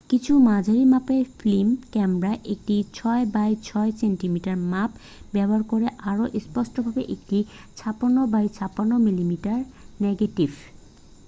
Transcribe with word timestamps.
কিছু 0.09 0.33
মাঝারি-মাপের 0.47 1.23
film 1.39 1.69
camera 1.93 2.31
একটি 2.53 2.75
6 2.97 3.33
বাই 3.35 3.51
6 3.67 3.99
সেন্টিমিটার 4.01 4.55
মাপ 4.71 4.91
ব্যবহার 5.33 5.63
করে 5.71 5.87
আরও 6.11 6.25
স্পষ্টভাবে 6.45 7.01
একটি 7.15 7.37
56 7.81 8.33
বাই 8.33 8.45
56 8.59 9.05
মিলিমিটার 9.05 9.59
নেগেটিভ 9.99 10.49